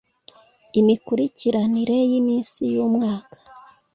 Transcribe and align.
imikurikiranire 0.79 1.97
y’iminsi 2.11 2.61
y’umwaka 2.73 3.37